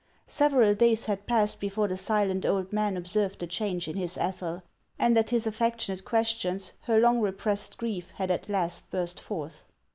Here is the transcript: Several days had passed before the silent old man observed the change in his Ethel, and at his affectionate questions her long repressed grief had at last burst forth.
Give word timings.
Several 0.25 0.73
days 0.73 1.05
had 1.05 1.27
passed 1.27 1.59
before 1.59 1.87
the 1.87 1.95
silent 1.95 2.43
old 2.43 2.73
man 2.73 2.97
observed 2.97 3.37
the 3.37 3.45
change 3.45 3.87
in 3.87 3.95
his 3.97 4.17
Ethel, 4.17 4.63
and 4.97 5.15
at 5.15 5.29
his 5.29 5.45
affectionate 5.45 6.03
questions 6.05 6.73
her 6.85 6.99
long 6.99 7.19
repressed 7.21 7.77
grief 7.77 8.09
had 8.15 8.31
at 8.31 8.49
last 8.49 8.89
burst 8.89 9.19
forth. 9.19 9.63